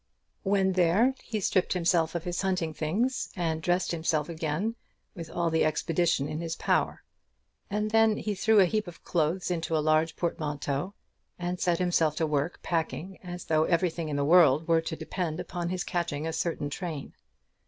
[0.41, 4.73] When there he stripped himself of his hunting things, and dressed himself again
[5.13, 7.03] with all the expedition in his power;
[7.69, 10.95] and then he threw a heap of clothes into a large portmanteau,
[11.37, 15.39] and set himself to work packing as though everything in the world were to depend
[15.39, 17.13] upon his catching a certain train.